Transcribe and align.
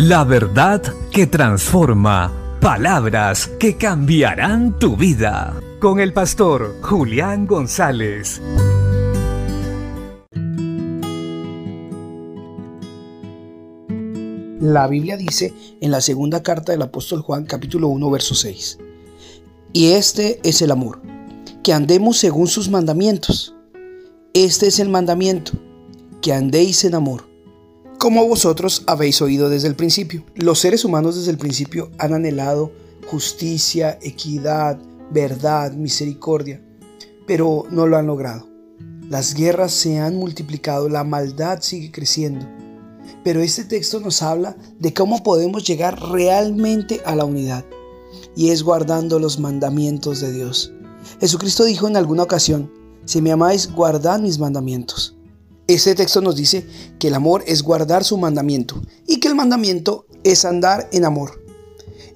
La 0.00 0.22
verdad 0.22 0.80
que 1.10 1.26
transforma. 1.26 2.32
Palabras 2.60 3.48
que 3.58 3.76
cambiarán 3.76 4.78
tu 4.78 4.96
vida. 4.96 5.60
Con 5.80 5.98
el 5.98 6.12
pastor 6.12 6.76
Julián 6.82 7.48
González. 7.48 8.40
La 14.60 14.86
Biblia 14.86 15.16
dice 15.16 15.52
en 15.80 15.90
la 15.90 16.00
segunda 16.00 16.44
carta 16.44 16.70
del 16.70 16.82
apóstol 16.82 17.22
Juan 17.22 17.44
capítulo 17.44 17.88
1 17.88 18.08
verso 18.08 18.36
6. 18.36 18.78
Y 19.72 19.88
este 19.94 20.38
es 20.44 20.62
el 20.62 20.70
amor, 20.70 21.02
que 21.64 21.72
andemos 21.72 22.18
según 22.18 22.46
sus 22.46 22.70
mandamientos. 22.70 23.56
Este 24.32 24.68
es 24.68 24.78
el 24.78 24.90
mandamiento, 24.90 25.54
que 26.22 26.32
andéis 26.32 26.84
en 26.84 26.94
amor 26.94 27.27
como 27.98 28.26
vosotros 28.26 28.84
habéis 28.86 29.20
oído 29.20 29.50
desde 29.50 29.68
el 29.68 29.74
principio. 29.74 30.24
Los 30.36 30.60
seres 30.60 30.84
humanos 30.84 31.16
desde 31.16 31.32
el 31.32 31.38
principio 31.38 31.90
han 31.98 32.14
anhelado 32.14 32.70
justicia, 33.10 33.98
equidad, 34.02 34.78
verdad, 35.10 35.72
misericordia, 35.72 36.62
pero 37.26 37.64
no 37.70 37.86
lo 37.86 37.96
han 37.96 38.06
logrado. 38.06 38.46
Las 39.10 39.34
guerras 39.34 39.72
se 39.72 39.98
han 39.98 40.16
multiplicado, 40.16 40.88
la 40.88 41.02
maldad 41.02 41.58
sigue 41.60 41.90
creciendo. 41.90 42.46
Pero 43.24 43.40
este 43.40 43.64
texto 43.64 44.00
nos 44.00 44.22
habla 44.22 44.56
de 44.78 44.94
cómo 44.94 45.22
podemos 45.22 45.64
llegar 45.64 46.00
realmente 46.10 47.00
a 47.04 47.16
la 47.16 47.24
unidad, 47.24 47.64
y 48.36 48.50
es 48.50 48.62
guardando 48.62 49.18
los 49.18 49.40
mandamientos 49.40 50.20
de 50.20 50.32
Dios. 50.32 50.72
Jesucristo 51.20 51.64
dijo 51.64 51.88
en 51.88 51.96
alguna 51.96 52.22
ocasión, 52.22 52.70
si 53.06 53.22
me 53.22 53.32
amáis, 53.32 53.72
guardad 53.72 54.20
mis 54.20 54.38
mandamientos. 54.38 55.17
Este 55.68 55.94
texto 55.94 56.22
nos 56.22 56.34
dice 56.34 56.66
que 56.98 57.08
el 57.08 57.14
amor 57.14 57.44
es 57.46 57.62
guardar 57.62 58.02
su 58.02 58.16
mandamiento 58.16 58.80
y 59.06 59.20
que 59.20 59.28
el 59.28 59.34
mandamiento 59.34 60.06
es 60.24 60.46
andar 60.46 60.88
en 60.92 61.04
amor. 61.04 61.44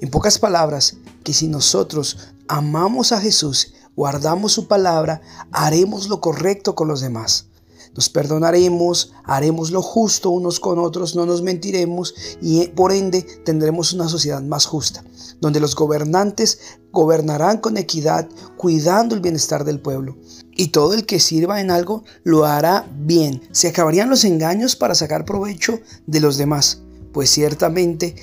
En 0.00 0.08
pocas 0.08 0.38
palabras, 0.38 0.96
que 1.22 1.34
si 1.34 1.48
nosotros 1.48 2.16
amamos 2.48 3.12
a 3.12 3.20
Jesús, 3.20 3.74
guardamos 3.94 4.52
su 4.52 4.68
palabra, 4.68 5.20
haremos 5.50 6.08
lo 6.08 6.22
correcto 6.22 6.74
con 6.74 6.88
los 6.88 7.02
demás. 7.02 7.48
Nos 7.94 8.08
perdonaremos, 8.08 9.12
haremos 9.22 9.70
lo 9.70 9.82
justo 9.82 10.30
unos 10.30 10.58
con 10.58 10.78
otros, 10.78 11.14
no 11.14 11.26
nos 11.26 11.42
mentiremos 11.42 12.14
y 12.40 12.68
por 12.68 12.90
ende 12.90 13.20
tendremos 13.44 13.92
una 13.92 14.08
sociedad 14.08 14.40
más 14.40 14.64
justa, 14.64 15.04
donde 15.42 15.60
los 15.60 15.76
gobernantes 15.76 16.58
gobernarán 16.90 17.58
con 17.58 17.76
equidad, 17.76 18.30
cuidando 18.56 19.14
el 19.14 19.20
bienestar 19.20 19.64
del 19.64 19.78
pueblo. 19.78 20.16
Y 20.62 20.68
todo 20.68 20.94
el 20.94 21.06
que 21.06 21.18
sirva 21.18 21.60
en 21.60 21.72
algo 21.72 22.04
lo 22.22 22.46
hará 22.46 22.88
bien. 22.94 23.42
Se 23.50 23.66
acabarían 23.66 24.08
los 24.08 24.24
engaños 24.24 24.76
para 24.76 24.94
sacar 24.94 25.24
provecho 25.24 25.80
de 26.06 26.20
los 26.20 26.36
demás, 26.36 26.82
pues 27.12 27.30
ciertamente 27.30 28.14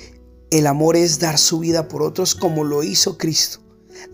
el 0.50 0.66
amor 0.66 0.96
es 0.96 1.18
dar 1.18 1.36
su 1.36 1.58
vida 1.58 1.86
por 1.86 2.02
otros 2.02 2.34
como 2.34 2.64
lo 2.64 2.82
hizo 2.82 3.18
Cristo. 3.18 3.60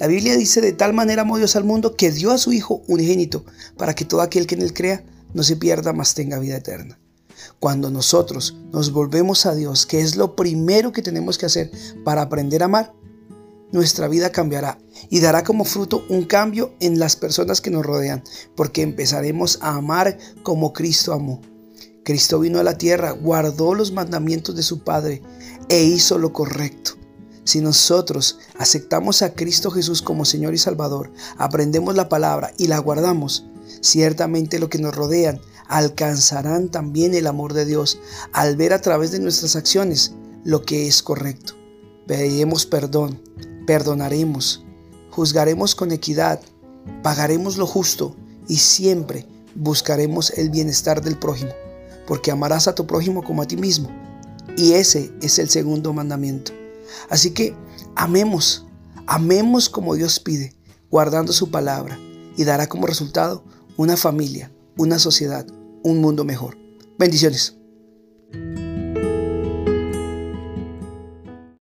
La 0.01 0.09
Biblia 0.09 0.37
dice 0.37 0.61
de 0.61 0.73
tal 0.73 0.93
manera 0.93 1.23
amó 1.23 1.39
Dios 1.39 1.55
al 1.55 1.63
mundo 1.63 1.95
que 1.95 2.11
dio 2.11 2.33
a 2.33 2.39
su 2.39 2.53
Hijo 2.53 2.83
unigénito 2.89 3.45
para 3.77 3.95
que 3.95 4.05
todo 4.05 4.23
aquel 4.23 4.49
que 4.49 4.57
en 4.57 4.63
él 4.63 4.75
crea 4.75 5.05
no 5.33 5.45
se 5.45 5.55
pierda, 5.55 5.93
mas 5.93 6.15
tenga 6.15 6.41
vida 6.41 6.57
eterna. 6.57 6.99
Cuando 7.61 7.93
nosotros 7.93 8.57
nos 8.73 8.91
volvemos 8.91 9.47
a 9.47 9.55
Dios, 9.55 9.87
que 9.87 10.01
es 10.01 10.17
lo 10.17 10.35
primero 10.35 10.91
que 10.91 11.03
tenemos 11.03 11.39
que 11.39 11.47
hacer 11.47 11.71
para 12.05 12.23
aprender 12.23 12.63
a 12.63 12.65
amar, 12.65 12.93
nuestra 13.73 14.09
vida 14.09 14.31
cambiará 14.31 14.79
y 15.11 15.21
dará 15.21 15.45
como 15.45 15.65
fruto 15.65 16.05
un 16.09 16.25
cambio 16.25 16.75
en 16.81 16.99
las 16.99 17.17
personas 17.17 17.61
que 17.61 17.71
nos 17.71 17.85
rodean, 17.85 18.23
porque 18.55 18.83
empezaremos 18.83 19.59
a 19.61 19.77
amar 19.77 20.19
como 20.43 20.73
Cristo 20.73 21.13
amó. 21.13 21.41
Cristo 22.05 22.39
vino 22.39 22.61
a 22.61 22.65
la 22.65 22.79
tierra, 22.79 23.11
guardó 23.11 23.75
los 23.75 23.93
mandamientos 23.93 24.55
de 24.55 24.63
su 24.63 24.85
Padre 24.85 25.23
e 25.69 25.83
hizo 25.83 26.19
lo 26.19 26.33
correcto. 26.33 26.93
Si 27.45 27.61
nosotros 27.61 28.39
aceptamos 28.59 29.23
a 29.23 29.35
Cristo 29.35 29.71
Jesús 29.71 30.03
como 30.03 30.25
Señor 30.25 30.55
y 30.55 30.59
Salvador, 30.59 31.13
aprendemos 31.37 31.95
la 31.95 32.09
palabra 32.09 32.53
y 32.59 32.67
la 32.67 32.79
guardamos, 32.79 33.47
Ciertamente 33.81 34.59
lo 34.59 34.69
que 34.69 34.79
nos 34.79 34.95
rodean 34.95 35.41
alcanzarán 35.69 36.71
también 36.71 37.15
el 37.15 37.27
amor 37.27 37.53
de 37.53 37.65
Dios 37.65 37.99
al 38.33 38.57
ver 38.57 38.73
a 38.73 38.81
través 38.81 39.11
de 39.11 39.21
nuestras 39.21 39.57
acciones 39.57 40.13
lo 40.45 40.63
que 40.63 40.87
es 40.87 41.03
correcto. 41.03 41.55
Pediremos 42.07 42.67
perdón, 42.67 43.21
perdonaremos, 43.67 44.65
juzgaremos 45.11 45.75
con 45.75 45.93
equidad, 45.93 46.41
pagaremos 47.03 47.59
lo 47.59 47.67
justo 47.67 48.15
y 48.49 48.57
siempre 48.57 49.27
buscaremos 49.55 50.31
el 50.31 50.51
bienestar 50.51 51.03
del 51.03 51.19
prójimo, 51.19 51.53
porque 52.07 52.31
amarás 52.31 52.69
a 52.69 52.75
tu 52.75 52.87
prójimo 52.87 53.23
como 53.23 53.43
a 53.43 53.47
ti 53.47 53.57
mismo. 53.57 53.91
Y 54.57 54.73
ese 54.73 55.13
es 55.21 55.39
el 55.39 55.51
segundo 55.51 55.93
mandamiento. 55.93 56.53
Así 57.11 57.33
que 57.33 57.55
amemos, 57.95 58.67
amemos 59.07 59.69
como 59.69 59.95
Dios 59.95 60.21
pide, 60.21 60.55
guardando 60.91 61.33
su 61.33 61.51
palabra, 61.51 61.99
y 62.37 62.45
dará 62.45 62.69
como 62.69 62.87
resultado 62.87 63.45
una 63.77 63.97
familia, 63.97 64.53
una 64.77 64.99
sociedad, 64.99 65.47
un 65.83 66.01
mundo 66.01 66.25
mejor. 66.25 66.57
Bendiciones. 66.99 67.57